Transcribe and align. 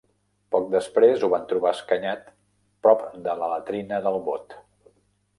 Poc 0.53 0.63
després, 0.75 1.25
ho 1.25 1.27
van 1.33 1.43
trobar 1.51 1.73
escanyat 1.77 2.23
prop 2.87 3.03
de 3.27 3.35
la 3.41 3.51
latrina 3.53 4.01
del 4.07 4.17
bot. 4.31 4.57